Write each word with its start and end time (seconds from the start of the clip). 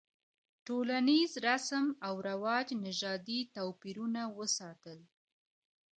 ټولنیز 0.67 1.31
رسم 1.47 1.85
او 2.07 2.13
رواج 2.29 2.67
نژادي 2.85 3.39
توپیرونه 3.55 4.21
وساتل. 4.37 4.99